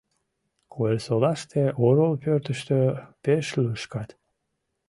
[0.71, 2.77] Куэрсолаште орол пӧртыштӧ
[3.23, 4.09] пеш лӱшкат.